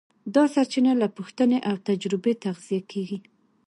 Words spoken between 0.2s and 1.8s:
دا سرچینه له پوښتنې او